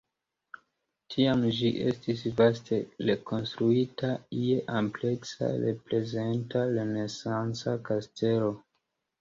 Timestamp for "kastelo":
7.93-8.51